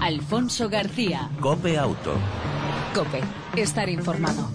[0.00, 1.28] Alfonso García.
[1.40, 2.14] Cope Auto.
[2.94, 3.20] Cope,
[3.56, 4.48] estar informado.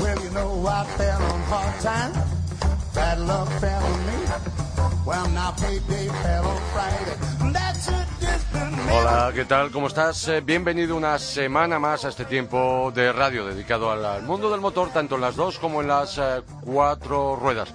[0.00, 2.16] Well, you know I fell on hard times.
[2.94, 4.18] Bad luck fell on me.
[5.06, 7.37] Well, now payday fell on Friday.
[8.90, 9.70] Hola, ¿qué tal?
[9.70, 10.28] ¿Cómo estás?
[10.28, 14.60] Eh, bienvenido una semana más a este tiempo de radio dedicado al, al mundo del
[14.60, 17.68] motor, tanto en las dos como en las eh, cuatro ruedas.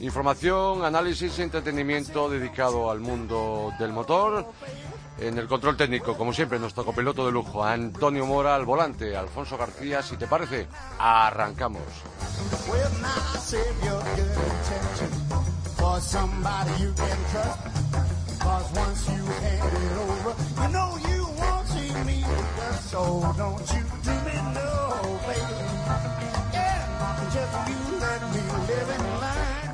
[0.00, 4.46] Información, análisis y entretenimiento dedicado al mundo del motor.
[5.18, 9.56] En el control técnico, como siempre, nuestro copiloto de lujo, Antonio Mora al volante, Alfonso
[9.56, 10.66] García, si te parece,
[10.98, 11.82] arrancamos.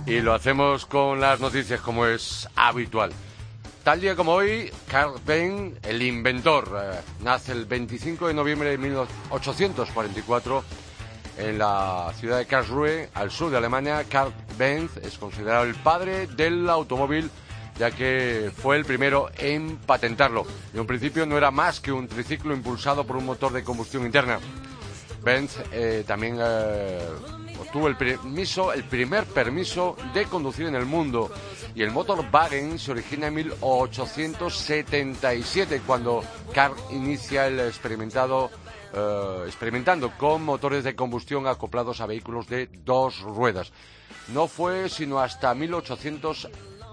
[0.06, 3.12] Y lo hacemos con las noticias como es habitual.
[3.84, 8.78] Tal día como hoy, Carl Benz, el inventor, eh, nace el 25 de noviembre de
[8.78, 10.64] 1844
[11.38, 14.04] en la ciudad de Karlsruhe, al sur de Alemania.
[14.08, 17.30] Carl Benz es considerado el padre del automóvil
[17.78, 20.46] ya que fue el primero en patentarlo.
[20.74, 24.04] En un principio no era más que un triciclo impulsado por un motor de combustión
[24.04, 24.38] interna.
[25.22, 27.00] Benz eh, también eh,
[27.60, 31.30] obtuvo el permiso, el primer permiso de conducir en el mundo.
[31.74, 38.50] Y el Motorwagen se origina en 1877, cuando Carl inicia el experimentado,
[38.92, 43.72] eh, experimentando con motores de combustión acoplados a vehículos de dos ruedas.
[44.32, 45.54] No fue sino hasta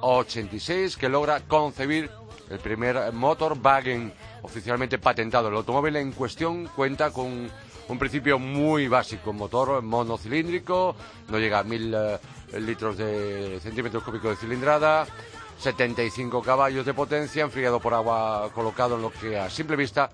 [0.02, 2.10] 1886 que logra concebir
[2.50, 5.50] el primer Motorwagen oficialmente patentado.
[5.50, 7.50] El automóvil en cuestión cuenta con
[7.88, 10.96] un principio muy básico, un motor monocilíndrico,
[11.30, 12.20] no llega a mil eh,
[12.60, 15.06] litros de centímetros cúbicos de cilindrada,
[15.60, 20.10] 75 caballos de potencia, enfriado por agua colocado en lo que a simple vista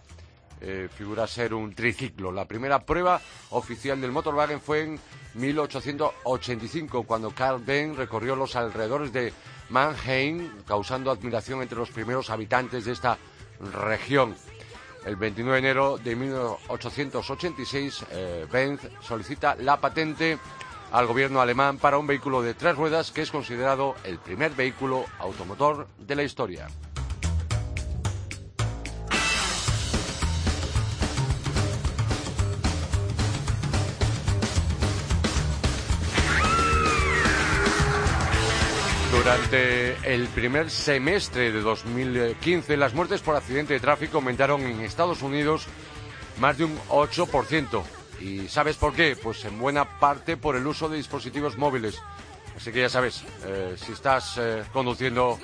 [0.59, 2.31] eh, figura ser un triciclo.
[2.31, 3.19] La primera prueba
[3.51, 4.99] oficial del Motorwagen fue en
[5.33, 9.33] 1885, cuando Carl Benz recorrió los alrededores de
[9.69, 13.17] Mannheim, causando admiración entre los primeros habitantes de esta
[13.73, 14.35] región.
[15.05, 20.37] El 29 de enero de 1886, eh, Benz solicita la patente
[20.91, 25.05] al gobierno alemán para un vehículo de tres ruedas que es considerado el primer vehículo
[25.19, 26.67] automotor de la historia.
[39.51, 45.21] Durante el primer semestre de 2015, las muertes por accidente de tráfico aumentaron en Estados
[45.21, 45.67] Unidos
[46.39, 47.83] más de un 8%.
[48.21, 49.17] ¿Y sabes por qué?
[49.21, 51.99] Pues en buena parte por el uso de dispositivos móviles.
[52.55, 55.37] Así que ya sabes, eh, si estás eh, conduciendo,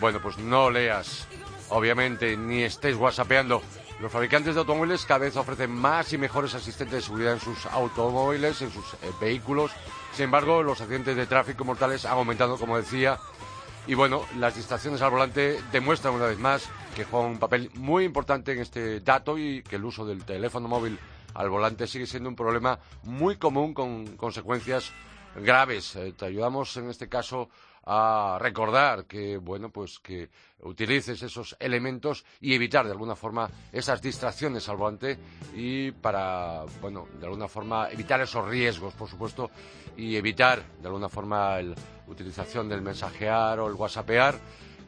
[0.00, 1.28] bueno, pues no leas,
[1.68, 3.60] obviamente, ni estés whatsappeando.
[3.98, 7.64] Los fabricantes de automóviles cada vez ofrecen más y mejores asistentes de seguridad en sus
[7.66, 9.70] automóviles, en sus eh, vehículos.
[10.12, 13.18] Sin embargo, los accidentes de tráfico mortales han aumentado, como decía,
[13.86, 18.04] y bueno, las distracciones al volante demuestran una vez más que juegan un papel muy
[18.04, 20.98] importante en este dato y que el uso del teléfono móvil
[21.32, 24.92] al volante sigue siendo un problema muy común con consecuencias
[25.36, 25.96] graves.
[25.96, 27.48] Eh, te ayudamos en este caso
[27.86, 30.28] a recordar que bueno pues que
[30.62, 35.16] utilices esos elementos y evitar de alguna forma esas distracciones al volante
[35.54, 39.50] y para bueno de alguna forma evitar esos riesgos por supuesto
[39.96, 41.76] y evitar de alguna forma la
[42.08, 44.34] utilización del mensajear o el whatsappear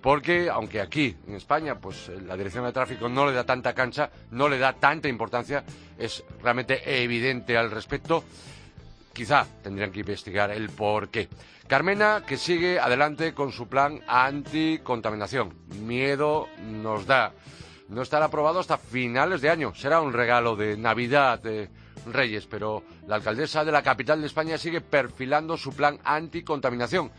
[0.00, 4.10] porque aunque aquí en España pues la dirección de tráfico no le da tanta cancha,
[4.30, 5.64] no le da tanta importancia,
[5.98, 8.24] es realmente evidente al respecto.
[9.12, 11.28] Quizá tendrían que investigar el por qué.
[11.66, 15.54] Carmena, que sigue adelante con su plan anticontaminación.
[15.80, 17.32] Miedo nos da.
[17.88, 19.74] No estará aprobado hasta finales de año.
[19.74, 21.68] Será un regalo de Navidad de
[22.06, 27.10] Reyes, pero la alcaldesa de la capital de España sigue perfilando su plan anticontaminación.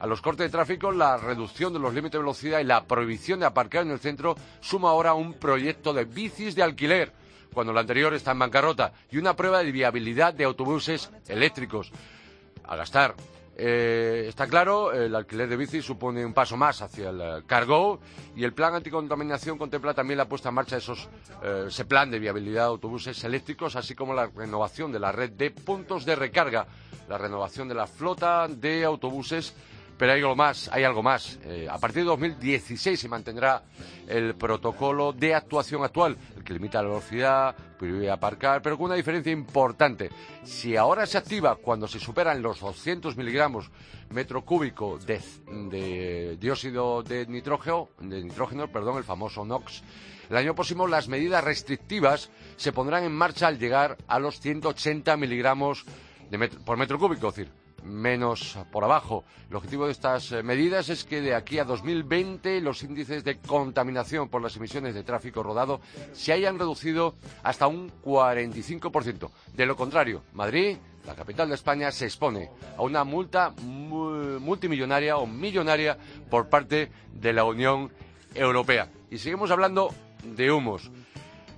[0.00, 3.40] A los cortes de tráfico, la reducción de los límites de velocidad y la prohibición
[3.40, 7.12] de aparcar en el centro suma ahora un proyecto de bicis de alquiler,
[7.58, 11.90] cuando el anterior está en bancarrota, y una prueba de viabilidad de autobuses eléctricos.
[12.62, 13.16] A gastar.
[13.56, 17.98] Eh, está claro, el alquiler de bicis supone un paso más hacia el eh, cargo
[18.36, 21.08] y el plan anticontaminación contempla también la puesta en marcha de esos,
[21.42, 25.32] eh, ese plan de viabilidad de autobuses eléctricos, así como la renovación de la red
[25.32, 26.64] de puntos de recarga,
[27.08, 29.52] la renovación de la flota de autobuses
[29.98, 31.40] Pero hay algo más, hay algo más.
[31.42, 33.64] Eh, a partir de 2016 se mantendrá
[34.06, 38.94] el protocolo de actuación actual, el que limita la velocidad, prohíbe aparcar, pero con una
[38.94, 40.10] diferencia importante.
[40.44, 43.70] Si ahora se activa cuando se superan los 200 miligramos
[44.10, 45.20] metro cúbico de,
[45.70, 49.82] de dióxido de nitrógeno, de nitrógeno, perdón, el famoso NOx,
[50.30, 55.16] el año próximo las medidas restrictivas se pondrán en marcha al llegar a los 180
[55.16, 55.84] miligramos
[56.64, 59.24] por metro cúbico, es decir, menos por abajo.
[59.50, 63.38] El objetivo de estas eh, medidas es que de aquí a 2020 los índices de
[63.38, 65.80] contaminación por las emisiones de tráfico rodado
[66.12, 69.30] se hayan reducido hasta un 45%.
[69.54, 70.76] De lo contrario, Madrid,
[71.06, 75.96] la capital de España, se expone a una multa multimillonaria o millonaria
[76.28, 77.90] por parte de la Unión
[78.34, 78.90] Europea.
[79.10, 80.90] Y seguimos hablando de humos.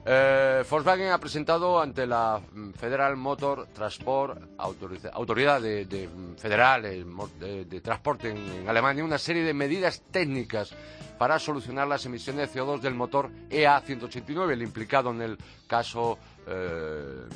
[0.04, 7.80] Eh, Volkswagen ha presentado ante la mm, Federal Motor Transport, autoridad de, mm, federal de,
[7.82, 10.74] transporte en, Alemania, una serie de medidas técnicas
[11.18, 17.28] para solucionar las emisiones de CO2 del motor EA189, el implicado en el caso eh,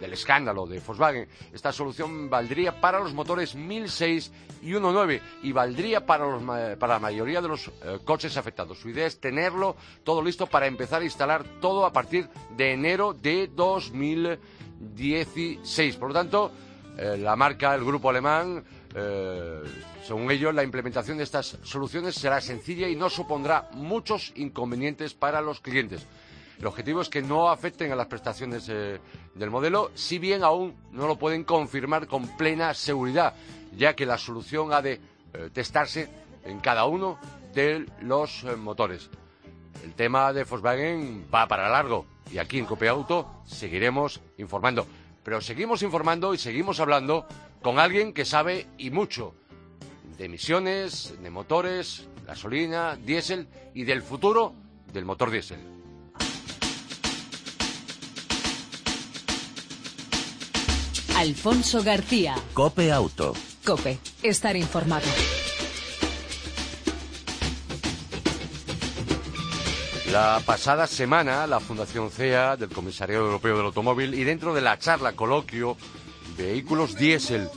[0.00, 1.28] del escándalo de Volkswagen.
[1.52, 4.32] Esta solución valdría para los motores 1006
[4.62, 8.78] y 1.9 y valdría para, la mayoría de los eh, coches afectados.
[8.78, 13.14] Su idea es tenerlo todo listo para empezar a instalar todo a partir de enero
[13.14, 15.96] de 2016.
[15.96, 16.50] Por lo tanto,
[16.96, 18.64] eh, la marca, el grupo alemán,
[18.94, 19.62] eh,
[20.06, 25.40] según ellos, la implementación de estas soluciones será sencilla y no supondrá muchos inconvenientes para
[25.40, 26.06] los clientes.
[26.60, 29.00] El objetivo es que no afecten a las prestaciones eh,
[29.34, 33.34] del modelo, si bien aún no lo pueden confirmar con plena seguridad,
[33.74, 35.00] ya que la solución ha de
[35.32, 36.10] eh, testarse
[36.44, 37.18] en cada uno
[37.54, 39.08] de los eh, motores.
[39.82, 44.86] El tema de Volkswagen va para largo y aquí en Copiauto seguiremos informando.
[45.24, 47.26] Pero seguimos informando y seguimos hablando
[47.62, 49.34] con alguien que sabe y mucho
[50.18, 54.52] de emisiones, de motores, gasolina, diésel y del futuro
[54.92, 55.79] del motor diésel.
[61.20, 62.34] Alfonso García.
[62.54, 63.34] Cope Auto.
[63.62, 65.04] Cope, estar informado.
[70.10, 74.78] La pasada semana, la Fundación CEA del Comisariado Europeo del Automóvil y dentro de la
[74.78, 75.76] charla coloquio
[76.38, 77.50] Vehículos Diésel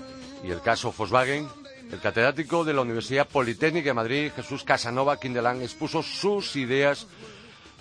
[0.43, 1.47] y el caso Volkswagen,
[1.89, 7.07] el catedrático de la Universidad Politécnica de Madrid, Jesús Casanova Quindelán, expuso sus ideas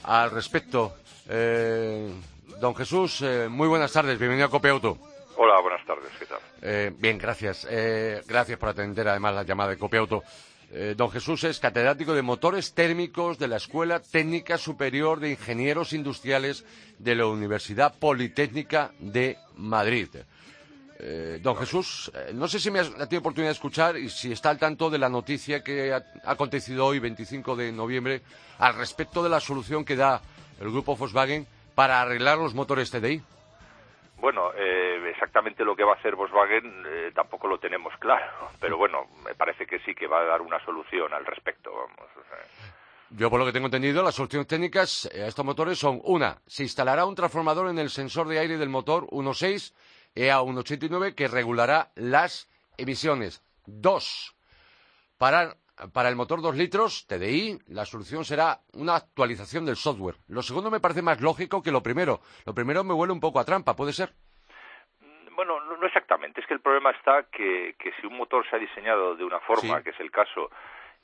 [0.04, 0.94] al respecto.
[1.28, 2.08] Eh,
[2.60, 5.11] don Jesús, eh, muy buenas tardes, bienvenido a Cope Auto.
[5.44, 6.38] Hola, buenas tardes, ¿qué tal?
[6.62, 7.66] Eh, bien, gracias.
[7.68, 10.22] Eh, gracias por atender además la llamada de Copiauto.
[10.70, 15.94] Eh, don Jesús es catedrático de motores térmicos de la Escuela Técnica Superior de Ingenieros
[15.94, 16.64] Industriales
[16.96, 20.10] de la Universidad Politécnica de Madrid.
[21.40, 24.60] don Jesús, no sé si me ha tenido oportunidad de escuchar y si está al
[24.60, 28.22] tanto de la noticia que ha acontecido hoy, 25 de noviembre,
[28.58, 30.22] al respecto de la solución que da
[30.60, 33.20] el grupo Volkswagen para arreglar los motores TDI.
[34.22, 38.76] Bueno, eh, exactamente lo que va a hacer Volkswagen eh, tampoco lo tenemos claro, pero
[38.76, 41.72] bueno, me parece que sí que va a dar una solución al respecto.
[43.10, 46.62] Yo, por lo que tengo entendido, las soluciones técnicas a estos motores son una, se
[46.62, 49.74] instalará un transformador en el sensor de aire del motor 1.6
[50.14, 53.42] EA189 que regulará las emisiones.
[53.66, 54.36] Dos,
[55.18, 55.56] para
[55.92, 60.16] para el motor 2 litros TDI, la solución será una actualización del software.
[60.28, 62.20] Lo segundo me parece más lógico que lo primero.
[62.46, 64.10] Lo primero me huele un poco a trampa, ¿puede ser?
[65.00, 66.40] Mm, bueno, no, exactamente.
[66.40, 69.82] Es que el problema está que, si un motor se ha diseñado de una forma,
[69.82, 70.50] que es el caso,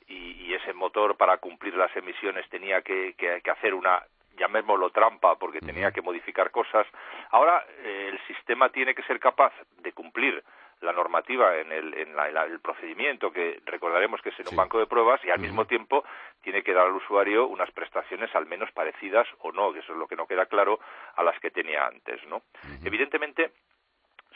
[0.07, 3.15] y, ese motor para cumplir las emisiones tenía que,
[3.51, 4.03] hacer una
[4.37, 6.87] llamémoslo trampa porque tenía que modificar cosas.
[7.29, 10.43] Ahora eh, el sistema tiene que ser capaz de cumplir
[10.81, 14.87] la normativa en el, en el procedimiento que recordaremos que es en un banco de
[14.87, 16.03] pruebas y al mismo tiempo
[16.41, 19.99] tiene que dar al usuario unas prestaciones al menos parecidas o no, que eso es
[19.99, 20.79] lo que no queda claro
[21.15, 22.43] a las que tenía antes, ¿no?
[22.83, 23.51] Evidentemente,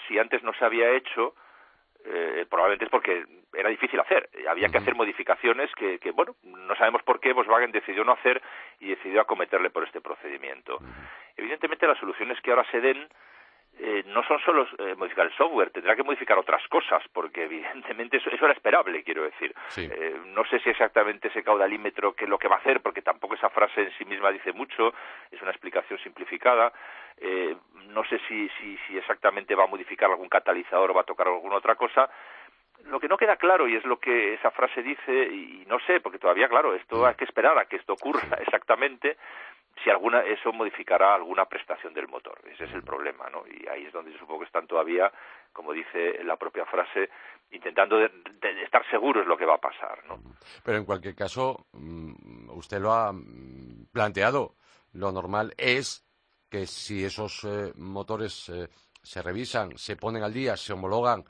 [0.07, 1.35] si antes no se había hecho,
[2.05, 4.29] eh, probablemente es porque era difícil hacer.
[4.49, 8.41] Había que hacer modificaciones que, que, bueno, no sabemos por qué Volkswagen decidió no hacer
[8.79, 10.79] y decidió acometerle por este procedimiento.
[11.37, 13.07] Evidentemente, las soluciones que ahora se den
[13.79, 18.17] eh, no son solo eh, modificar el software, tendrá que modificar otras cosas, porque evidentemente
[18.17, 19.53] eso, era esperable, quiero decir.
[19.77, 23.01] Eh, no sé si exactamente ese caudalímetro qué es lo que va a hacer, porque
[23.01, 24.93] tampoco esa frase en sí misma dice mucho,
[25.31, 26.71] es una explicación simplificada.
[27.89, 31.27] no sé si, si, si exactamente va a modificar algún catalizador o va a tocar
[31.27, 32.09] alguna otra cosa,
[32.85, 35.99] lo que no queda claro, y es lo que esa frase dice, y no sé,
[35.99, 37.05] porque todavía, claro, esto mm.
[37.05, 39.17] hay que esperar a que esto ocurra exactamente,
[39.81, 42.39] si alguna eso modificará alguna prestación del motor.
[42.51, 43.43] Ese es el problema, ¿no?
[43.47, 45.11] Y ahí es donde supongo que están todavía
[45.53, 47.09] como dice la propia frase,
[47.51, 48.09] intentando de,
[48.63, 50.03] estar seguros lo que va a pasar.
[50.07, 50.19] ¿no?
[50.63, 53.13] Pero en cualquier caso, mm, usted lo ha
[53.91, 54.55] planteado,
[54.93, 56.03] lo normal es
[56.49, 58.67] que si esos eh, motores eh,
[59.01, 61.23] se revisan, se ponen al día, se homologan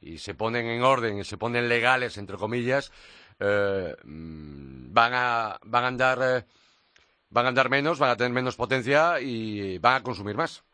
[0.00, 2.92] y se ponen en orden y se ponen legales, entre comillas,
[3.38, 6.44] eh, mm, van, a, van a andar
[7.30, 10.64] van a andar menos, van a tener menos potencia y van a consumir más.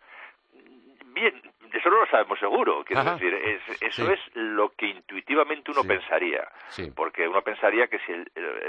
[1.14, 1.40] Bien,
[1.72, 2.84] eso no lo sabemos seguro.
[2.84, 3.34] Quiero decir,
[3.80, 6.48] eso es lo que intuitivamente uno pensaría.
[6.94, 8.12] Porque uno pensaría que si,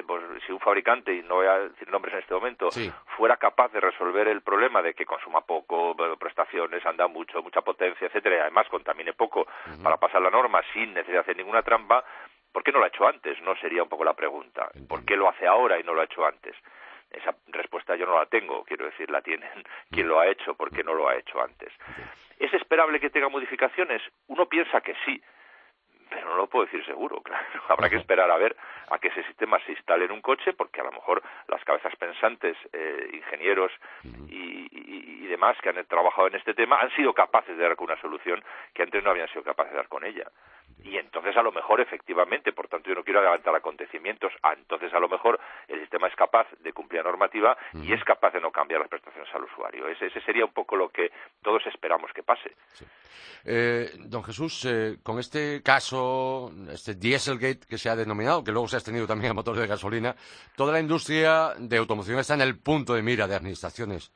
[0.06, 2.70] pues, si, un fabricante, y no voy a decir nombres en este momento,
[3.18, 8.08] fuera capaz de resolver el problema de que consuma poco, prestaciones, anda mucho, mucha potencia,
[8.08, 9.48] etcétera, y además contamine poco
[9.82, 12.04] para pasar la norma sin necesidad de hacer ninguna trampa,
[12.52, 13.42] ¿por qué no lo ha hecho antes?
[13.42, 14.70] No sería un poco la pregunta.
[14.88, 16.56] ¿Por qué lo hace ahora y no lo ha hecho antes?
[17.12, 19.50] Esa respuesta yo no la tengo, quiero decir, la tienen
[19.92, 21.72] quien lo ha hecho, porque no lo ha hecho antes.
[22.40, 24.02] ¿Es esperable que tenga modificaciones?
[24.28, 25.22] Uno piensa que sí,
[26.10, 27.46] pero no lo puedo decir seguro, claro.
[27.68, 28.56] Habrá que esperar a ver
[28.90, 31.96] a que ese sistema se instale en un coche, porque a lo mejor las cabezas
[31.96, 33.72] pensantes, eh, ingenieros
[34.30, 37.92] y, y, demás que han trabajado en este tema han sido capaces de dar con
[37.92, 38.42] una solución
[38.74, 40.26] que antes no habían sido capaces de dar con ella.
[40.88, 44.94] Y entonces a lo mejor efectivamente, por tanto yo no quiero adelantar acontecimientos, ah, entonces
[44.94, 48.40] a lo mejor el sistema es capaz de cumplir la normativa y es capaz de
[48.40, 49.88] no cambiar las prestaciones al usuario.
[49.90, 52.56] Ese, sería un poco lo que todos esperamos que pase.
[53.44, 58.68] Eh, don Jesús, eh, con este caso, este Dieselgate que se ha denominado, que luego
[58.68, 60.16] se ha extendido también a motores de gasolina,
[60.56, 64.14] toda la industria de automoción está en el punto de mira de administraciones.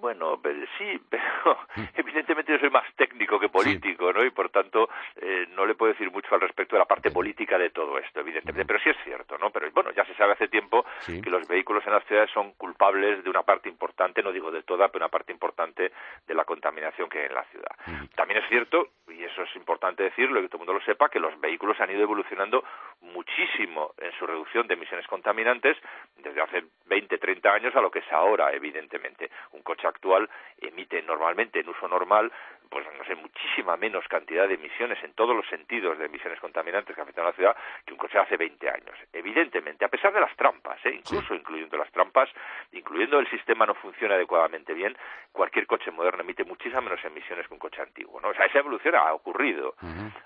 [0.00, 0.40] Bueno,
[0.78, 1.58] sí, pero
[1.94, 4.24] evidentemente yo soy más técnico que político, ¿no?
[4.24, 7.58] Y por tanto eh, no le puedo decir mucho al respecto de la parte política
[7.58, 8.64] de todo esto, evidentemente.
[8.64, 9.50] Pero sí es cierto, ¿no?
[9.50, 13.22] Pero bueno, ya se sabe hace tiempo que los vehículos en las ciudades son culpables
[13.24, 15.92] de una parte importante, no digo de toda, pero una parte importante
[16.26, 17.70] de la contaminación que hay en la ciudad.
[18.14, 21.08] También es cierto, y eso es importante decirlo y que todo el mundo lo sepa,
[21.08, 22.64] que los vehículos han ido evolucionando
[23.00, 25.76] muchísimo en su reducción de emisiones contaminantes
[26.16, 29.30] desde hace 20, 30 años a lo que es ahora, evidentemente.
[29.52, 30.28] Un coche actual
[30.60, 32.32] emite normalmente en uso normal
[32.68, 36.94] pues no sé, muchísima menos cantidad de emisiones en todos los sentidos de emisiones contaminantes
[36.94, 38.94] que afectan a la ciudad que un coche hace 20 años.
[39.12, 40.94] Evidentemente, a pesar de las trampas, ¿eh?
[40.94, 42.28] incluso incluyendo las trampas,
[42.72, 44.96] incluyendo el sistema no funciona adecuadamente bien,
[45.32, 48.20] cualquier coche moderno emite muchísimas menos emisiones que un coche antiguo.
[48.20, 48.28] ¿no?
[48.28, 49.74] O sea, esa evolución ha ocurrido.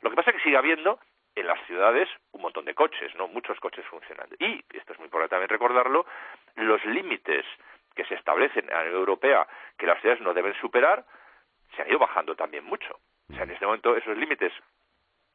[0.01, 0.99] Lo que pasa es que sigue habiendo
[1.35, 3.27] en las ciudades un montón de coches, ¿no?
[3.27, 4.37] Muchos coches funcionando.
[4.39, 6.05] Y, esto es muy importante también recordarlo,
[6.57, 7.47] los límites
[7.95, 9.47] que se establecen en la Unión Europea
[9.79, 11.05] que las ciudades no deben superar
[11.75, 12.99] se han ido bajando también mucho.
[13.31, 14.53] O sea, en este momento esos límites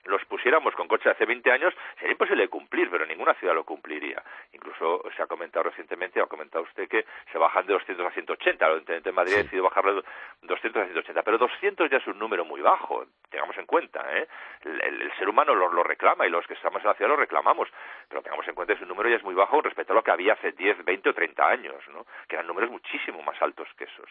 [0.06, 3.64] los pusiéramos con coches de hace 20 años, sería imposible cumplir, pero ninguna ciudad lo
[3.64, 4.24] cumpliría.
[4.54, 8.68] Incluso se ha comentado recientemente, ha comentado usted que se bajan de 200 a 180.
[8.68, 10.04] El Intendente de Madrid ha decidido bajar de
[10.44, 14.06] 200 a 180, pero 200 ya es un número muy bajo, tengamos en cuenta.
[14.18, 14.28] ¿eh?
[14.64, 17.70] El, ser humano lo, lo, reclama y los que estamos en la ciudad lo reclamamos,
[18.08, 20.12] pero tengamos en cuenta que ese número ya es muy bajo respecto a lo que
[20.12, 22.06] había hace 10, 20 o 30 años, ¿no?
[22.28, 24.10] que eran números muchísimo más altos que esos.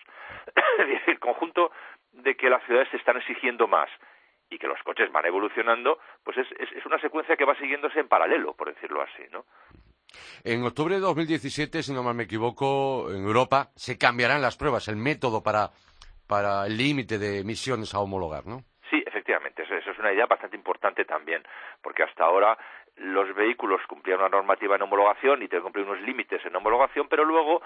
[1.06, 1.70] el conjunto
[2.12, 3.88] de que las ciudades se están exigiendo más
[4.50, 8.08] y que los coches van evolucionando, pues es, es, una secuencia que va siguiéndose en
[8.08, 9.44] paralelo, por decirlo así, ¿no?
[10.44, 14.88] En octubre de 2017, si no mal me equivoco, en Europa se cambiarán las pruebas,
[14.88, 15.70] el método para,
[16.26, 18.62] para el límite de emisiones a homologar, ¿no?
[18.88, 21.42] Sí, efectivamente, eso, es una idea bastante importante también,
[21.82, 22.56] porque hasta ahora
[22.96, 27.08] los vehículos cumplían una normativa en homologación y tenían que cumplir unos límites en homologación,
[27.08, 27.62] pero luego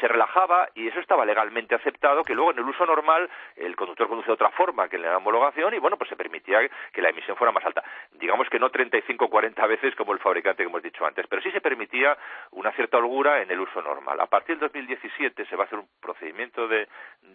[0.00, 4.08] se relajaba y eso estaba legalmente aceptado, que luego en el uso normal el conductor
[4.08, 6.60] conduce de otra forma que en la homologación y bueno, pues se permitía
[6.92, 7.84] que la emisión fuera más alta.
[8.12, 11.42] Digamos que no 35 o 40 veces como el fabricante que hemos dicho antes, pero
[11.42, 12.16] sí se permitía
[12.52, 14.20] una cierta holgura en el uso normal.
[14.20, 16.88] A partir del 2017 se va a hacer un procedimiento de,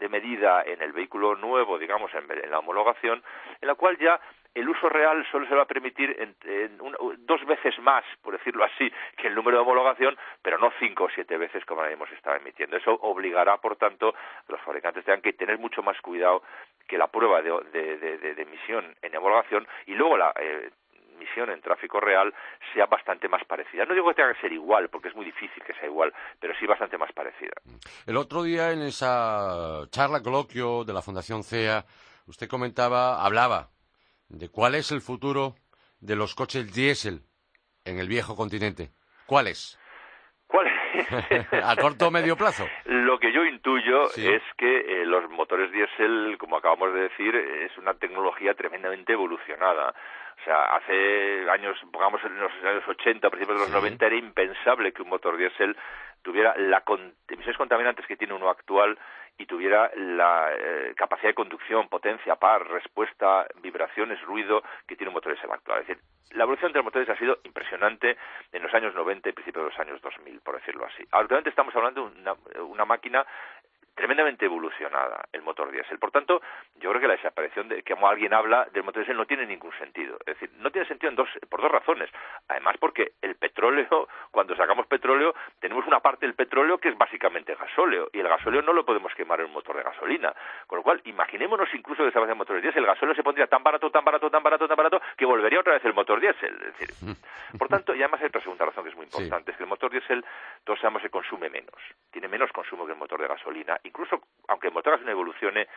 [0.10, 3.24] medida en el vehículo nuevo, digamos, en la homologación,
[3.60, 4.20] en la cual ya
[4.56, 6.78] el uso real solo se va a permitir en,
[7.20, 11.10] dos veces más, por decirlo así, que el número de homologación, pero no cinco o
[11.14, 12.78] siete veces como hemos estado emitiendo.
[12.78, 16.42] Eso obligará, por tanto, a los fabricantes tengan que tener mucho más cuidado
[16.88, 20.70] que la prueba de, emisión en homologación y luego la eh,
[21.16, 22.34] emisión en tráfico real
[22.74, 23.84] sea bastante más parecida.
[23.86, 26.54] No digo que tenga que ser igual, porque es muy difícil que sea igual, pero
[26.58, 27.54] sí bastante más parecida.
[28.06, 31.84] El otro día en esa charla coloquio de la Fundación CEA,
[32.28, 33.75] usted comentaba, hablaba
[34.30, 35.56] de cuál es el futuro
[36.00, 37.22] de los coches diésel
[37.84, 38.92] en el viejo continente.
[39.26, 39.80] ¿Cuál es?
[40.48, 40.68] ¿Cuál
[41.64, 42.68] ¿A corto o medio plazo?
[42.86, 47.78] Lo que yo intuyo es que eh, los motores diésel, como acabamos de decir, es
[47.78, 49.90] una tecnología tremendamente evolucionada.
[49.90, 54.92] O sea, hace años, pongamos en los años 80, principios de los 90, era impensable
[54.92, 55.76] que un motor diésel
[56.22, 56.84] tuviera las
[57.28, 58.98] emisiones contaminantes que tiene uno actual
[59.38, 65.16] y tuviera la eh, capacidad de conducción, potencia, par, respuesta, vibraciones, ruido que tiene un
[65.16, 65.82] motor diésel actual.
[65.82, 68.18] Es decir, la evolución de los motores ha sido impresionante
[68.52, 71.04] en los años 90 y principios de los años 2000, por decirlo así.
[71.12, 73.26] Actualmente estamos hablando de una máquina
[73.96, 75.98] tremendamente evolucionada el motor diésel.
[75.98, 76.42] Por tanto,
[76.76, 79.46] yo creo que la desaparición de que como alguien habla del motor diésel no tiene
[79.46, 80.18] ningún sentido.
[80.26, 82.10] Es decir, no tiene sentido en dos, por dos razones.
[82.50, 87.56] Además, porque el petróleo, cuando sacamos petróleo, tenemos una parte del petróleo que es básicamente
[87.56, 90.34] gasóleo y el gasóleo no lo podemos quemar en un motor de gasolina.
[90.68, 93.90] Con lo cual, imaginémonos incluso que de motores diésel, el gasóleo se pondría tan barato,
[93.90, 96.56] tan barato, tan barato, tan barato que volvería otra vez el motor diésel.
[96.56, 97.18] Es decir,
[97.58, 99.70] por tanto, y además hay otra segunda razón que es muy importante, es que el
[99.70, 100.26] motor diésel,
[100.64, 101.76] todos sabemos que consume menos,
[102.12, 105.68] tiene menos consumo que el motor de gasolina incluso aunque el motor gasolina evolucione,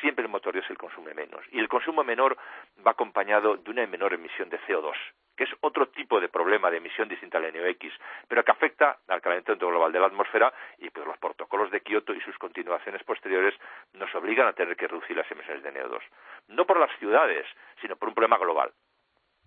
[0.00, 1.44] siempre el motor diésel consume menos.
[1.52, 2.36] Y el consumo menor
[2.84, 4.94] va acompañado de una menor emisión de CO2,
[5.36, 7.92] que es otro tipo de problema de emisión distinta al NOx,
[8.28, 12.14] pero que afecta al calentamiento global de la atmósfera y pues los protocolos de Kioto
[12.14, 13.54] y sus continuaciones posteriores
[13.92, 16.00] nos obligan a tener que reducir las emisiones de NO2.
[16.48, 17.46] No por las ciudades,
[17.80, 18.72] sino por un problema global.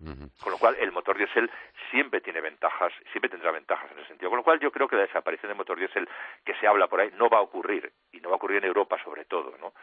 [0.00, 1.50] Con lo cual, el motor diésel
[1.90, 4.30] siempre tiene ventajas, siempre tendrá ventajas en ese sentido.
[4.30, 6.08] Con lo cual, yo creo que la desaparición del motor diésel
[6.44, 8.64] que se habla por ahí no va a ocurrir, y no va a ocurrir en
[8.64, 9.74] Europa sobre todo, ¿no?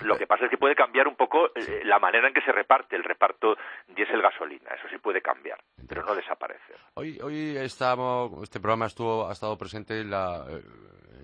[0.00, 2.52] Lo que pasa es que puede cambiar un poco eh, la manera en que se
[2.52, 3.56] reparte el reparto
[3.88, 4.70] diésel-gasolina.
[4.74, 6.76] Eso sí puede cambiar, pero no desaparecer.
[6.94, 10.62] Hoy, hoy estamos, este programa estuvo, ha estado presente en, eh,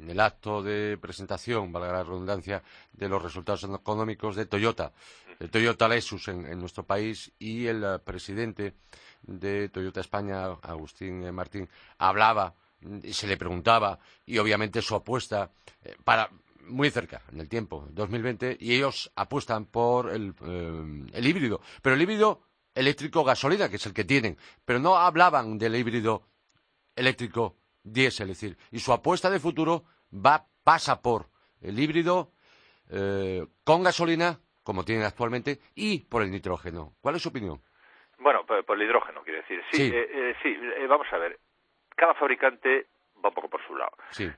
[0.01, 2.63] en el acto de presentación, valga la redundancia,
[2.93, 4.93] de los resultados económicos de Toyota
[5.43, 8.75] el Toyota Lexus en, nuestro país y el eh, presidente
[9.23, 12.55] de Toyota España, Agustín Martín, hablaba
[13.03, 15.51] y se le preguntaba y obviamente su apuesta
[15.83, 16.31] eh, para
[16.63, 20.35] muy cerca en el tiempo, 2020, y ellos apuestan por el,
[21.13, 22.43] el híbrido, pero el híbrido
[22.75, 26.23] eléctrico gasolina, que es el que tienen, pero no hablaban del híbrido
[26.97, 31.29] eléctrico diésel, es decir, y su apuesta de futuro va pasa por
[31.61, 32.33] el híbrido
[33.65, 36.93] con gasolina como tienen actualmente, y por el nitrógeno.
[37.01, 37.61] ¿Cuál es su opinión?
[38.19, 39.63] Bueno, por, el hidrógeno, quiero decir.
[39.71, 41.39] Sí, sí, eh, eh, eh, vamos a ver.
[41.97, 42.87] Cada fabricante
[43.23, 43.93] va un poco por su lado.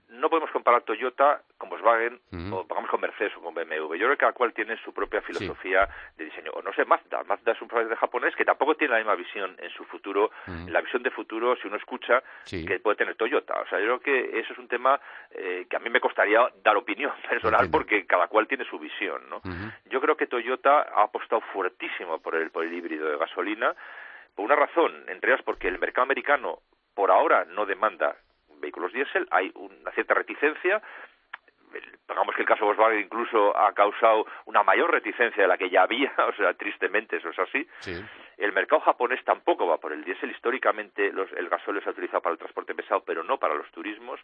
[0.09, 2.21] No podemos comparar Toyota con Volkswagen
[2.53, 3.95] o pongamos con Mercedes o con BMW.
[3.95, 6.53] Yo creo que cada cual tiene su propia filosofía de diseño.
[6.53, 7.25] O no sé, Mazda.
[7.25, 10.31] Mazda es un fabricante japonés que tampoco tiene la misma visión en su futuro.
[10.69, 13.61] La visión de futuro, si uno escucha, que puede tener Toyota.
[13.61, 16.41] O sea, yo creo que eso es un tema eh, que a mí me costaría
[16.63, 19.41] dar opinión personal porque cada cual tiene su visión, ¿no?
[19.87, 23.75] Yo creo que Toyota ha apostado fuertísimo por el, por el híbrido de gasolina
[24.35, 26.61] por una razón, entre ellas porque el mercado americano
[26.95, 28.17] por ahora no demanda
[28.65, 30.83] vehículos diésel, hay una cierta reticencia,
[32.09, 35.83] digamos que el caso Volkswagen incluso ha causado una mayor reticencia de la que ya
[35.83, 37.67] había, o sea, tristemente eso es así.
[38.37, 40.31] El mercado japonés tampoco va por el diésel.
[40.31, 44.21] Históricamente el gasóleo se ha utilizado para el transporte pesado, pero no para los turismos.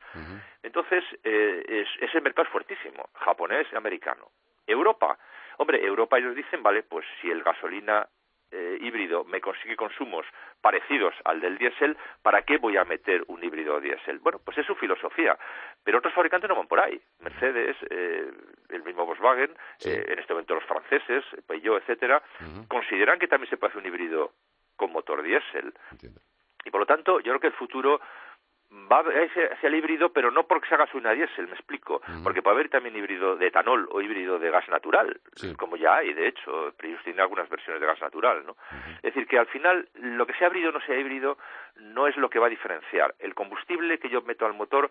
[0.63, 4.31] Entonces, eh, ese mercado es fuertísimo, japonés y americano.
[4.67, 5.19] Europa,
[5.59, 8.07] hombre, Europa ellos dicen, vale, pues si el gasolina
[8.53, 10.27] eh, híbrido me consigue consumos
[10.61, 14.19] parecidos al del diésel, ¿para qué voy a meter un híbrido diésel?
[14.19, 15.39] Bueno, pues es su filosofía,
[15.85, 17.01] pero otros fabricantes no van por ahí.
[17.21, 18.31] Mercedes, eh,
[18.71, 19.51] el mismo Volkswagen,
[19.85, 22.23] eh, en este momento los franceses, Peugeot, etcétera,
[22.69, 24.33] consideran que también se puede hacer un híbrido
[24.77, 25.73] con motor diésel.
[26.65, 28.01] Y por lo tanto, yo creo que el futuro
[28.71, 32.55] va hacia el híbrido, pero no porque se haga una diésel, me explico, porque puede
[32.55, 35.21] haber también híbrido de etanol o híbrido de gas natural,
[35.57, 38.57] como ya hay, de hecho, pero ellos tienen algunas versiones de gas natural, ¿no?
[38.97, 41.39] Es decir, que al final lo que sea híbrido o no sea híbrido
[41.77, 43.15] no es lo que va a diferenciar.
[43.19, 44.91] El combustible que yo meto al motor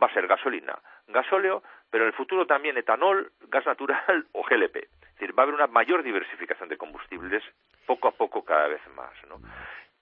[0.00, 4.76] va a ser gasolina, gasóleo, pero en el futuro también etanol, gas natural o GLP.
[4.76, 7.42] Es decir, va a haber una mayor diversificación de combustibles
[7.86, 9.40] poco a poco cada vez más, ¿no?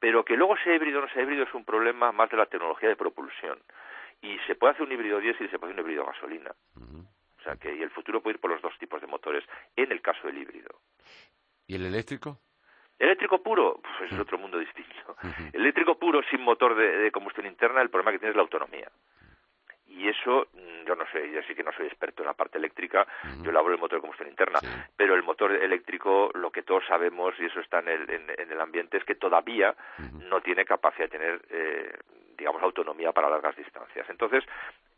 [0.06, 2.46] Pero que luego sea híbrido o no sea híbrido es un problema más de la
[2.46, 3.58] tecnología de propulsión.
[4.22, 6.52] Y se puede hacer un híbrido diésel y se puede hacer un híbrido gasolina.
[6.76, 9.42] O sea que y el futuro puede ir por los dos tipos de motores
[9.74, 10.78] en el caso del híbrido.
[11.66, 12.38] ¿Y el eléctrico?
[12.96, 15.16] Eléctrico puro, pues es otro mundo distinto.
[15.52, 18.88] Eléctrico puro sin motor de, combustión interna, el problema que tiene es la autonomía
[19.96, 22.58] y eso mm, yo no sé, yo sí que no soy experto en la parte
[22.58, 23.06] eléctrica,
[23.42, 24.60] yo laboro el motor de combustión interna,
[24.96, 28.60] pero el motor eléctrico, lo que todos sabemos, y eso está en el, en, el
[28.60, 29.74] ambiente, es que todavía
[30.28, 31.92] no tiene capacidad de tener, eh,
[32.36, 34.08] digamos, autonomía para largas distancias.
[34.08, 34.44] Entonces,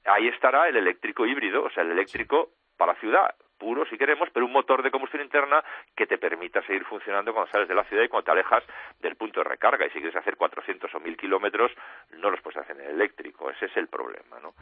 [0.04, 4.46] ahí estará el eléctrico híbrido, o sea, el eléctrico para ciudad, puro si queremos, pero
[4.46, 5.62] un motor de combustión interna
[5.94, 8.64] que te permita seguir funcionando cuando sales de la ciudad y cuando te alejas
[9.00, 9.86] del punto de recarga.
[9.86, 11.72] Y si quieres hacer 400 o 1000 kilómetros,
[12.12, 13.50] no los puedes hacer en eléctrico.
[13.50, 14.54] Ese es el problema, ¿no?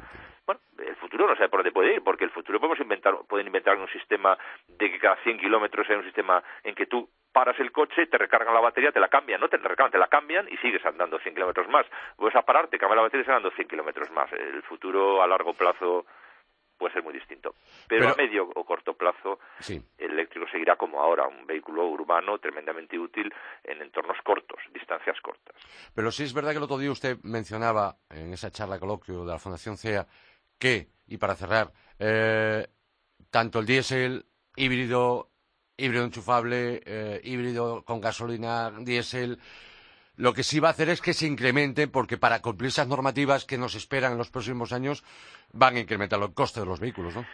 [0.46, 3.46] Bueno, el futuro no sabe por dónde puede ir, porque el futuro podemos inventar, pueden
[3.46, 4.36] inventar un sistema
[4.68, 8.16] de que cada 100 kilómetros hay un sistema en que tú paras el coche, te
[8.16, 11.18] recargan la batería, te la cambian, no te recargan, te la cambian y sigues andando
[11.18, 11.84] 100 kilómetros más.
[12.16, 14.32] Vuelves a parar, te cambian la batería y sigues andando 100 kilómetros más.
[14.32, 16.06] El futuro a largo plazo
[16.78, 17.54] puede ser muy distinto.
[17.88, 22.98] Pero, a medio o corto plazo, el eléctrico seguirá como ahora, un vehículo urbano tremendamente
[22.98, 23.32] útil
[23.64, 25.56] en entornos cortos, distancias cortas.
[25.94, 29.32] Pero sí es verdad que el otro día usted mencionaba en esa charla coloquio de
[29.32, 30.06] la Fundación CEA
[30.58, 32.66] que, y para cerrar, eh,
[33.30, 35.30] tanto el diésel híbrido,
[35.76, 39.38] híbrido enchufable, eh, híbrido con gasolina, diésel,
[40.16, 43.44] lo que sí va a hacer es que se incremente, porque para cumplir esas normativas
[43.44, 45.04] que nos esperan en los próximos años,
[45.52, 47.26] van a incrementar el coste de los vehículos, ¿no?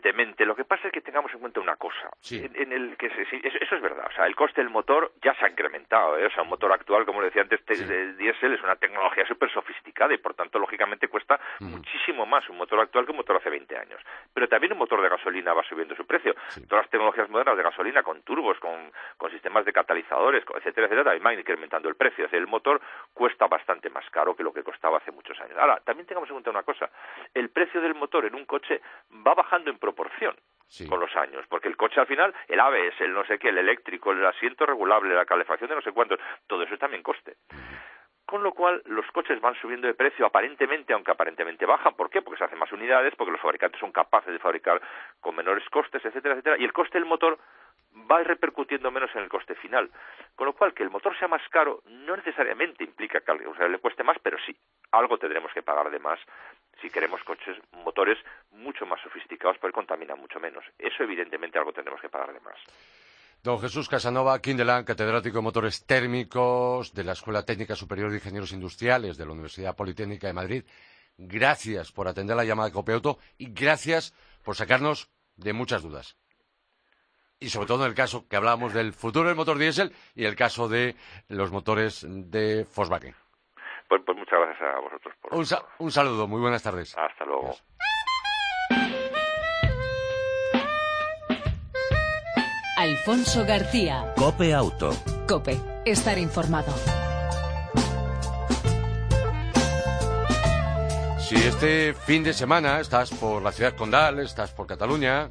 [0.00, 2.10] Evidentemente, lo que pasa es que tengamos en cuenta una cosa.
[2.30, 4.06] En, el que eso, es verdad.
[4.08, 6.16] O sea, el coste del motor ya se ha incrementado.
[6.16, 6.24] ¿eh?
[6.24, 10.14] O sea, un motor actual, como decía antes, el diésel es una tecnología súper sofisticada
[10.14, 13.76] y, por tanto, lógicamente cuesta muchísimo más un motor actual que un motor hace 20
[13.76, 14.00] años.
[14.32, 16.34] Pero también un motor de gasolina va subiendo su precio.
[16.66, 18.90] Todas las tecnologías modernas de gasolina, con turbos, con,
[19.30, 22.26] sistemas de catalizadores, etcétera, etcétera, también van incrementando el precio.
[22.32, 22.80] el motor
[23.14, 25.56] cuesta bastante más caro que lo que costaba hace muchos años.
[25.58, 26.90] Ahora, también tengamos en cuenta una cosa.
[27.32, 28.80] El precio del motor en un coche
[29.24, 29.89] va bajando en proporción
[30.88, 33.58] con los años, porque el coche al final, el ABS, el no sé qué, el
[33.58, 37.36] eléctrico, el asiento regulable, la calefacción de no sé cuántos, todo eso es también coste.
[38.24, 41.94] Con lo cual, los coches van subiendo de precio aparentemente, aunque aparentemente bajan.
[41.94, 42.22] ¿Por qué?
[42.22, 44.80] Porque se hacen más unidades, porque los fabricantes son capaces de fabricar
[45.18, 46.56] con menores costes, etcétera, etcétera.
[46.56, 47.40] Y el coste del motor
[48.10, 49.90] va repercutiendo menos en el coste final.
[50.34, 53.78] Con lo cual, que el motor sea más caro no necesariamente implica que sea, le
[53.78, 54.56] cueste más, pero sí,
[54.92, 56.18] algo tendremos que pagar de más
[56.80, 58.18] si queremos coches, motores
[58.52, 60.64] mucho más sofisticados, porque contaminan mucho menos.
[60.78, 62.56] Eso, evidentemente, algo tendremos que pagar de más.
[63.42, 68.52] Don Jesús Casanova Quindelán, catedrático de motores térmicos de la Escuela Técnica Superior de Ingenieros
[68.52, 70.64] Industriales de la Universidad Politécnica de Madrid.
[71.16, 76.16] Gracias por atender la llamada de Copeauto y gracias por sacarnos de muchas dudas
[77.40, 80.36] y sobre todo en el caso que hablábamos del futuro del motor diésel y el
[80.36, 80.94] caso de
[81.28, 83.14] los motores de Volkswagen.
[83.88, 85.14] Pues, pues muchas gracias a vosotros.
[85.20, 85.46] Por un,
[85.78, 86.96] un, saludo, muy buenas tardes.
[86.96, 87.56] Hasta luego.
[92.76, 94.14] Alfonso García.
[94.16, 94.90] Cope Auto.
[95.26, 96.72] Cope, estar informado.
[101.18, 105.30] Si este fin de semana estás por la ciudad condal, estás por Cataluña,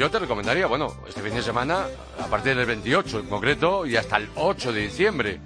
[0.00, 1.84] yo te recomendaría, bueno, este fin de semana,
[2.18, 5.40] a partir del 28 en concreto, y hasta el 8 de diciembre.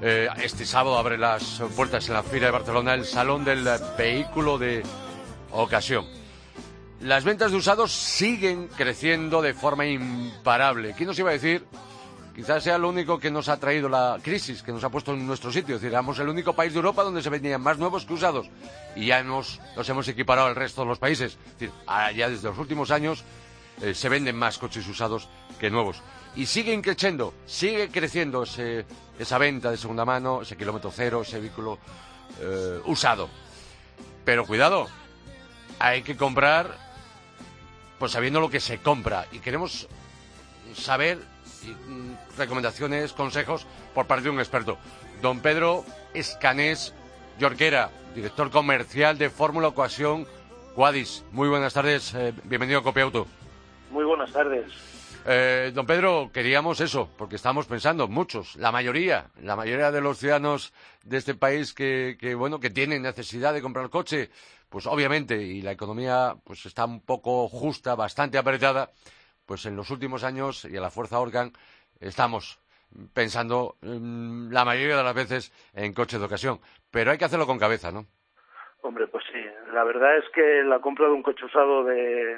[0.00, 4.56] Eh, este sábado abre las puertas en la Fira de Barcelona el Salón del Vehículo
[4.56, 4.84] de
[5.50, 6.06] Ocasión.
[7.00, 10.94] Las ventas de usados siguen creciendo de forma imparable.
[10.96, 11.66] ¿Quién nos iba a decir?
[12.36, 15.26] Quizás sea lo único que nos ha traído la crisis, que nos ha puesto en
[15.26, 15.74] nuestro sitio.
[15.74, 18.48] Es decir, éramos el único país de Europa donde se vendían más nuevos que usados.
[18.94, 19.58] Y ya nos
[19.88, 21.36] hemos equiparado al resto de los países.
[21.44, 21.72] Es decir,
[22.14, 23.24] ya desde los últimos años
[23.80, 26.02] eh, se venden más coches usados que nuevos.
[26.36, 31.78] Y siguen creciendo, sigue creciendo esa venta de segunda mano, ese kilómetro cero, ese vehículo
[32.40, 33.28] eh, usado.
[34.24, 34.88] Pero cuidado,
[35.78, 36.76] hay que comprar
[37.98, 39.26] pues sabiendo lo que se compra.
[39.32, 39.88] Y queremos
[40.74, 44.78] saber mm, recomendaciones, consejos por parte de un experto.
[45.20, 46.94] Don Pedro Escanés
[47.38, 50.26] Yorquera, director comercial de Fórmula Ocasión
[50.74, 51.24] Quadis.
[51.32, 53.26] Muy buenas tardes, eh, bienvenido a Copiauto.
[54.18, 55.22] Buenas tardes.
[55.26, 60.18] Eh, don Pedro, queríamos eso, porque estamos pensando, muchos, la mayoría, la mayoría de los
[60.18, 60.72] ciudadanos
[61.04, 64.30] de este país que, bueno, que tienen necesidad de comprar coche,
[64.68, 68.90] pues obviamente, y la economía pues está un poco justa, bastante apretada,
[69.46, 71.52] pues en los últimos años, y a la fuerza Organ,
[72.00, 72.58] estamos
[73.14, 76.58] pensando mm, la mayoría de las veces en coches de ocasión.
[76.90, 78.04] Pero hay que hacerlo con cabeza, ¿no?
[78.82, 79.38] Hombre, pues sí.
[79.72, 82.36] La verdad es que la compra de un coche usado de,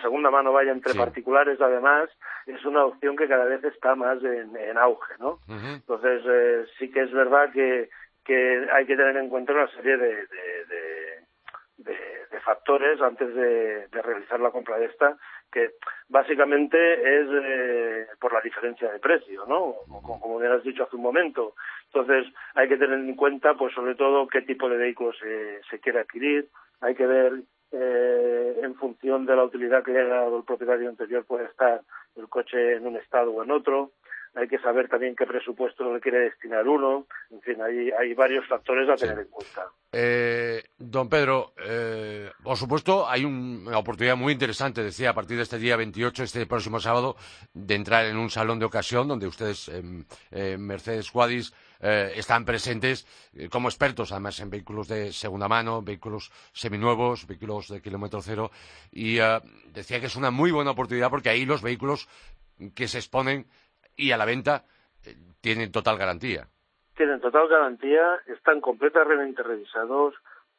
[0.00, 2.10] segunda mano, vaya entre particulares, además,
[2.46, 5.40] es una opción que cada vez está más en, auge, ¿no?
[5.48, 7.90] Entonces, eh, sí que es verdad que,
[8.24, 10.28] que hay que tener en cuenta una serie de,
[12.44, 15.16] factores antes de, realizar la compra de esta,
[15.50, 15.70] que
[16.08, 19.76] básicamente es eh, por la diferencia de precio, ¿no?
[19.88, 21.54] Como, como bien has dicho hace un momento.
[21.86, 25.80] Entonces, hay que tener en cuenta, pues sobre todo, qué tipo de vehículo se, se
[25.80, 26.48] quiere adquirir.
[26.80, 27.32] Hay que ver,
[29.14, 31.82] función de la utilidad que haya dado el propietario anterior, puede estar
[32.16, 33.92] el coche en un estado o en otro.
[34.34, 37.06] Hay que saber también qué presupuesto le quiere destinar uno.
[37.30, 39.68] En fin, hay, hay varios factores a tener en cuenta.
[39.92, 45.42] Eh, don Pedro, eh, por supuesto, hay una oportunidad muy interesante, decía, a partir de
[45.42, 47.16] este día 28, este próximo sábado,
[47.52, 49.70] de entrar en un salón de ocasión donde ustedes,
[50.30, 55.82] eh, Mercedes Guadis, eh, están presentes eh, como expertos, además, en vehículos de segunda mano,
[55.82, 58.50] vehículos seminuevos, vehículos de kilómetro cero.
[58.90, 59.18] Y
[59.72, 62.08] decía que es una muy buena oportunidad porque ahí los vehículos
[62.74, 63.46] que se exponen
[63.96, 64.64] y a la venta
[65.40, 66.48] tienen total garantía.
[66.96, 70.14] Tienen total garantía, están completamente revisados,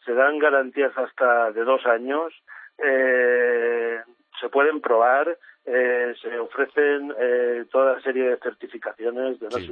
[0.05, 2.33] se dan garantías hasta de dos años,
[2.77, 3.99] eh,
[4.39, 9.65] se pueden probar, eh, se ofrecen eh, toda serie de certificaciones de no Sí.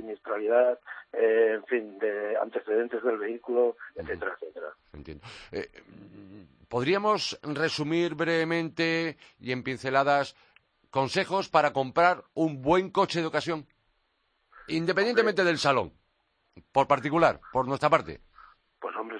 [1.14, 4.68] eh, en fin, de antecedentes del vehículo, etcétera, etcétera.
[4.94, 5.24] Entiendo.
[5.52, 5.70] Eh,
[6.70, 10.36] ¿Podríamos resumir brevemente y en pinceladas
[10.90, 13.68] consejos para comprar un buen coche de ocasión?
[14.68, 15.92] Independientemente del salón,
[16.72, 18.22] por particular, por nuestra parte.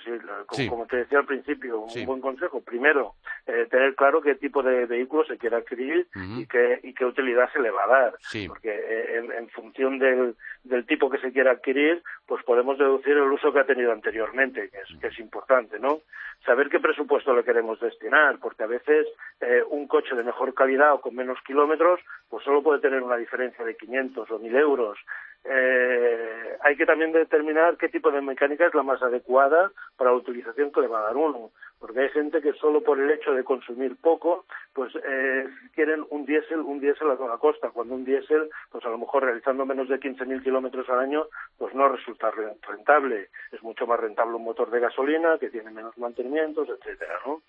[0.02, 0.68] Pues como, Sí.
[0.70, 2.06] como te decía al principio, un Sí.
[2.06, 2.62] buen consejo.
[2.62, 3.14] Primero,
[3.46, 7.52] eh, tener claro qué tipo de vehículo se quiere adquirir y, qué, y qué utilidad
[7.52, 8.14] se le va a dar.
[8.20, 8.48] Sí.
[8.48, 13.14] Porque eh, en, en función del, del tipo que se quiera adquirir, pues podemos deducir
[13.14, 16.00] el uso que ha tenido anteriormente, que es, que es importante, ¿no?
[16.46, 19.08] Saber qué presupuesto le queremos destinar, porque a veces
[19.40, 23.16] eh, un coche de mejor calidad o con menos kilómetros, pues solo puede tener una
[23.18, 24.98] diferencia de 500 o 1000 euros.
[25.46, 30.16] Eh, hay que también determinar qué tipo de mecánica es la más adecuada para la
[30.18, 33.34] utilización que le va a dar uno, porque hay gente que solo por el hecho
[33.34, 38.06] de consumir poco, pues eh, quieren un diésel, un diésel a toda costa, cuando un
[38.06, 41.26] diésel, pues a lo mejor realizando menos de 15.000 kilómetros al año,
[41.58, 43.30] pues no resulta re- rentable.
[43.52, 47.42] Es mucho más rentable un motor de gasolina que tiene menos mantenimientos, etcétera, ¿no?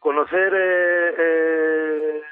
[0.00, 2.22] conocer eh, eh,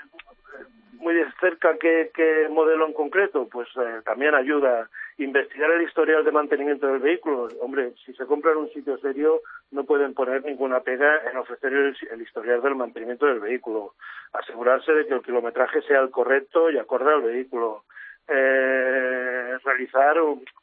[1.41, 4.89] cerca qué, qué modelo en concreto, pues eh, también ayuda.
[5.19, 7.49] Investigar el historial de mantenimiento del vehículo.
[7.61, 11.73] Hombre, si se compra en un sitio serio, no pueden poner ninguna pega en ofrecer
[11.73, 13.95] el, el historial del mantenimiento del vehículo.
[14.33, 17.85] Asegurarse de que el kilometraje sea el correcto y acorde al vehículo.
[18.29, 20.17] Eh, realizar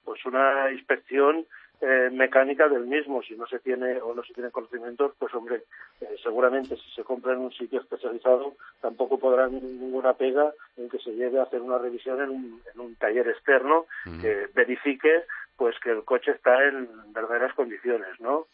[0.03, 1.45] pues una inspección
[1.85, 3.21] eh, mecánica del mismo.
[3.23, 5.63] Si no se tiene o no se tiene conocimientos, pues hombre,
[5.99, 10.99] eh, seguramente si se compra en un sitio especializado tampoco podrán ninguna pega en que
[10.99, 13.85] se lleve a hacer una revisión en un, en un taller externo
[14.21, 15.25] que verifique
[15.57, 18.47] pues que el coche está en verdaderas condiciones, ¿no?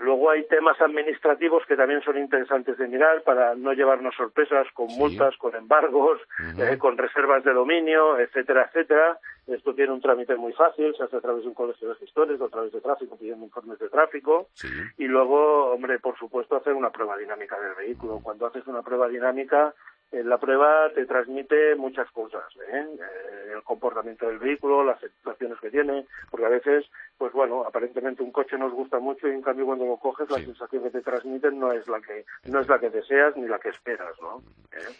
[0.00, 4.88] Luego hay temas administrativos que también son interesantes de mirar para no llevarnos sorpresas con
[4.88, 4.98] Sí.
[4.98, 6.20] multas, con embargos,
[6.58, 9.18] eh, con reservas de dominio, etcétera, etcétera.
[9.46, 12.40] Esto tiene un trámite muy fácil, se hace a través de un colegio de gestores
[12.40, 14.48] o a través de tráfico pidiendo informes de tráfico.
[14.54, 14.68] Sí.
[14.98, 18.20] Y luego, hombre, por supuesto, hacer una prueba dinámica del vehículo.
[18.22, 19.74] Cuando haces una prueba dinámica,
[20.12, 22.86] la prueba te transmite muchas cosas, ¿eh?
[23.00, 26.84] Eh, el comportamiento del vehículo, las sensaciones que tiene, porque a veces,
[27.16, 30.38] pues bueno, aparentemente un coche nos gusta mucho y en cambio cuando lo coges la
[30.38, 30.44] Sí.
[30.46, 33.58] sensación que te transmiten no es la que no es la que deseas ni la
[33.58, 34.42] que esperas, ¿no?
[34.72, 34.94] ¿Eh?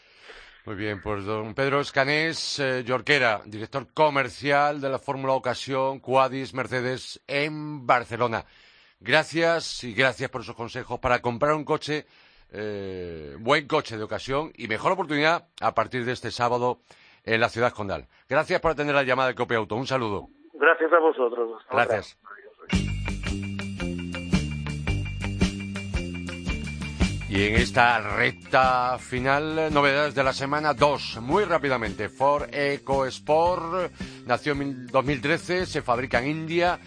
[0.64, 6.54] Muy bien, pues don Pedro Escanés, eh, Yorquera, director comercial de la Fórmula Ocasión Quadis
[6.54, 8.44] Mercedes en Barcelona.
[9.00, 12.06] Gracias y gracias por esos consejos para comprar un coche,
[12.52, 16.80] eh, buen coche de ocasión y mejor oportunidad a partir de este sábado
[17.24, 18.08] en la ciudad condal.
[18.28, 19.76] Gracias por atender la llamada de Copia Auto.
[19.76, 20.28] Un saludo.
[20.54, 21.60] Gracias a vosotros.
[21.60, 21.74] Hasta.
[21.74, 22.18] Gracias.
[27.32, 31.20] Y en esta recta final, novedades de la semana 2.
[31.22, 33.90] Muy rápidamente, Ford EcoSport
[34.26, 36.78] nació en 2013, se fabrica en India.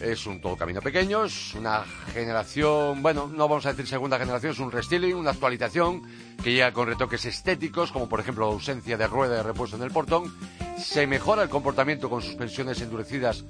[0.00, 4.52] Es un todo camino pequeño, es una generación, bueno, no vamos a decir segunda generación,
[4.52, 6.02] es un restyling, una actualización
[6.42, 9.82] que llega con retoques estéticos, como por ejemplo la ausencia de rueda de repuesto en
[9.82, 10.34] el portón.
[10.78, 13.44] Se mejora el comportamiento con suspensiones endurecidas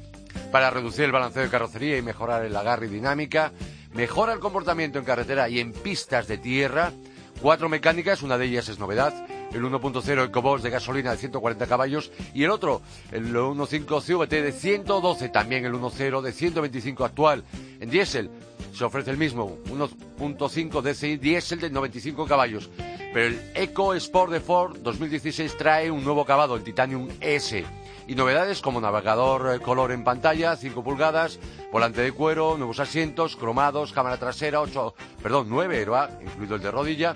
[0.52, 3.52] para reducir el balanceo de carrocería y mejorar el agarre y dinámica.
[3.92, 6.92] Mejora el comportamiento en carretera y en pistas de tierra.
[7.40, 9.12] Cuatro mecánicas, una de ellas es novedad.
[9.52, 14.52] El 1.0 EcoBoost de gasolina de 140 caballos y el otro, el 1.5 CVT de
[14.52, 17.44] 112, también el 1.0 de 125 actual.
[17.80, 18.30] En diésel
[18.72, 22.70] se ofrece el mismo, 1.5 DCI diésel de 95 caballos.
[23.12, 27.64] Pero el Eco Sport de Ford 2016 trae un nuevo acabado, el Titanium S.
[28.08, 31.38] Y novedades como navegador eh, color en pantalla, 5 pulgadas,
[31.70, 36.70] volante de cuero, nuevos asientos, cromados, cámara trasera, 8, perdón, 9 airbag, incluido el de
[36.72, 37.14] rodilla.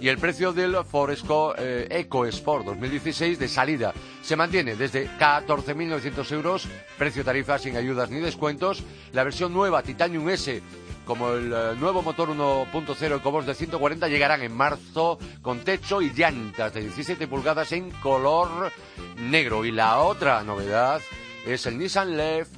[0.00, 5.10] Y el precio del Ford Esco- eh, Eco Sport 2016 de salida se mantiene desde
[5.18, 8.82] 14.900 euros, precio tarifa sin ayudas ni descuentos.
[9.12, 10.62] La versión nueva Titanium S
[11.04, 16.10] como el eh, nuevo motor 1.0 EcoBoost de 140 llegarán en marzo con techo y
[16.14, 18.72] llantas de 17 pulgadas en color
[19.18, 19.64] negro.
[19.66, 21.00] Y la otra novedad
[21.46, 22.48] es el Nissan Leaf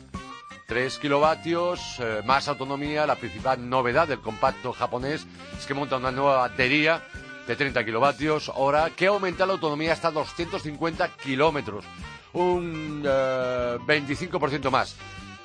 [0.68, 3.05] 3 kilovatios, eh, más autonomía.
[3.07, 5.26] La principal novedad del compacto japonés
[5.59, 7.02] es que monta una nueva batería
[7.46, 11.85] de 30 kilovatios hora que aumenta la autonomía hasta 250 kilómetros.
[12.33, 14.96] Un eh, 25% más.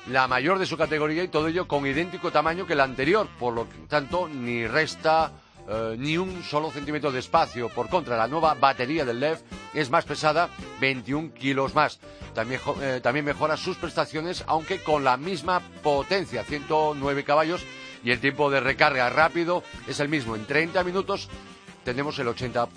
[0.08, 3.28] La mayor de su categoría y todo ello con idéntico tamaño que la anterior.
[3.38, 5.32] Por lo tanto, ni resta
[5.68, 7.68] eh, ni un solo centímetro de espacio.
[7.68, 9.42] Por contra, la nueva batería del LEF
[9.74, 10.48] es más pesada,
[10.80, 12.00] 21 kilos más.
[12.34, 17.64] También, eh, también mejora sus prestaciones, aunque con la misma potencia, 109 caballos,
[18.04, 20.36] Y el tiempo de recarga rápido es el mismo.
[20.36, 21.28] En 30 minutos
[21.88, 22.68] tenemos el 80%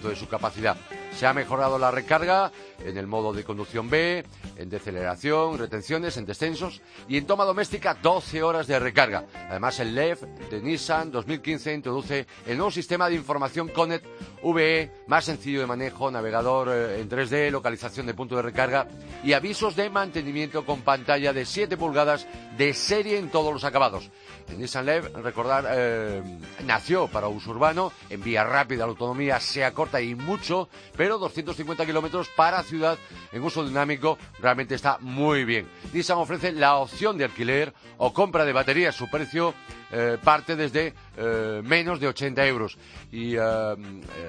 [0.00, 0.74] de su capacidad.
[1.14, 2.50] Se ha mejorado la recarga
[2.84, 4.24] en el modo de conducción B,
[4.56, 9.26] en deceleración, retenciones, en descensos y en toma doméstica 12 horas de recarga.
[9.48, 14.06] Además, el LEF de Nissan 2015 introduce el nuevo sistema de información Connect
[14.42, 18.86] VE, más sencillo de manejo, navegador eh, en 3D, localización de punto de recarga
[19.24, 24.10] y avisos de mantenimiento con pantalla de 7 pulgadas de serie en todos los acabados.
[24.48, 26.22] El Nissan LEV, recordar, eh,
[26.64, 31.84] nació para uso urbano, en vía rápida, la autonomía sea corta y mucho, pero 250
[31.84, 32.98] kilómetros para ciudad
[33.32, 35.66] en uso dinámico realmente está muy bien.
[35.92, 38.94] Nissan ofrece la opción de alquiler o compra de baterías.
[38.94, 39.54] Su precio
[39.90, 42.76] eh, parte desde eh, menos de 80 euros.
[43.10, 43.36] Y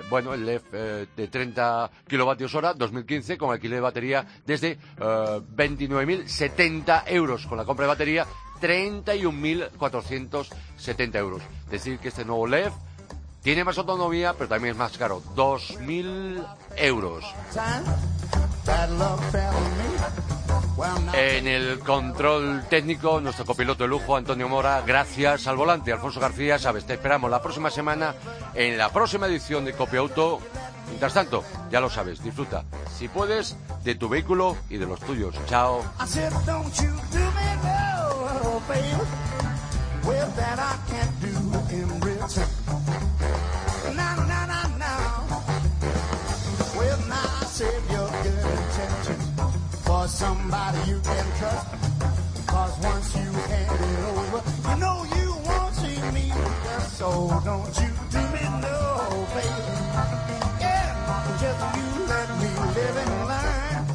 [0.09, 0.63] bueno, el LEV
[1.15, 7.45] de 30 kilovatios hora 2015 con alquiler de batería desde 29.070 euros.
[7.45, 8.25] Con la compra de batería
[8.61, 11.41] 31.470 euros.
[11.69, 12.73] Decir que este nuevo LEV
[13.41, 15.21] tiene más autonomía, pero también es más caro.
[15.35, 16.45] 2.000
[16.77, 17.25] euros.
[21.13, 26.57] En el control técnico, nuestro copiloto de lujo, Antonio Mora, gracias al volante, Alfonso García,
[26.59, 28.15] sabes, te esperamos la próxima semana
[28.53, 30.39] en la próxima edición de Copia Auto.
[30.87, 32.63] Mientras tanto, ya lo sabes, disfruta,
[32.97, 35.35] si puedes, de tu vehículo y de los tuyos.
[35.47, 35.83] Chao.
[47.59, 49.25] save your good intentions
[49.83, 51.67] for somebody you can trust.
[52.47, 56.31] Cause once you hand it over, you know you won't see me.
[56.99, 57.09] So
[57.43, 58.77] don't you do me no
[59.35, 59.75] baby.
[60.63, 60.87] Yeah,
[61.41, 63.88] just you let me live and learn.